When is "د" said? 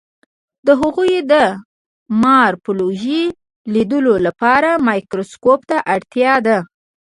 0.67-0.69, 1.31-1.33